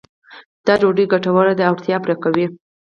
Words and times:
دا 0.65 0.73
ډوډۍ 0.81 1.05
ګټوره 1.11 1.53
ده 1.57 1.63
او 1.69 1.73
اړتیا 1.75 1.95
پوره 2.01 2.15
کوي. 2.23 2.45